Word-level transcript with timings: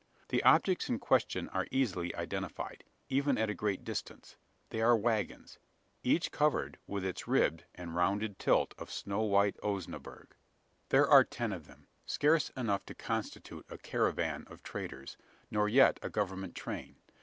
The 0.29 0.41
objects 0.41 0.89
in 0.89 0.97
question 0.97 1.47
are 1.49 1.67
easily 1.69 2.15
identified 2.15 2.83
even 3.07 3.37
at 3.37 3.51
a 3.51 3.53
great 3.53 3.83
distance. 3.83 4.35
They 4.71 4.81
are 4.81 4.95
waggons; 4.97 5.59
each 6.01 6.31
covered 6.31 6.79
with 6.87 7.05
its 7.05 7.27
ribbed 7.27 7.65
and 7.75 7.93
rounded 7.93 8.39
tilt 8.39 8.73
of 8.79 8.89
snow 8.89 9.21
white 9.21 9.57
"Osnaburgh." 9.61 10.31
There 10.89 11.07
are 11.07 11.23
ten 11.23 11.53
of 11.53 11.67
them 11.67 11.85
scarce 12.07 12.49
enough 12.57 12.83
to 12.87 12.95
constitute 12.95 13.67
a 13.69 13.77
"caravan" 13.77 14.45
of 14.47 14.63
traders, 14.63 15.17
nor 15.51 15.69
yet 15.69 15.99
a 16.01 16.09
"government 16.09 16.55
train." 16.55 16.95